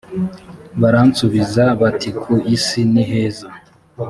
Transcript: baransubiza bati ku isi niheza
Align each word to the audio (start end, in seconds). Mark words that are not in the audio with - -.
baransubiza 0.81 1.63
bati 1.81 2.09
ku 2.21 2.33
isi 2.55 2.81
niheza 2.93 3.49